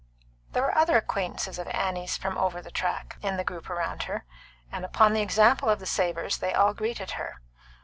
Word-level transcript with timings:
There 0.53 0.63
were 0.63 0.75
other 0.75 0.97
acquaintances 0.97 1.59
of 1.59 1.67
Annie's 1.67 2.17
from 2.17 2.35
Over 2.35 2.59
the 2.59 2.71
Track, 2.71 3.17
in 3.21 3.37
the 3.37 3.43
group 3.43 3.69
about 3.69 4.05
her, 4.05 4.25
and 4.71 4.83
upon 4.83 5.13
the 5.13 5.21
example 5.21 5.69
of 5.69 5.77
the 5.79 5.85
Savors 5.85 6.39
they 6.39 6.55
all 6.55 6.73
greeted 6.73 7.11
her. 7.11 7.39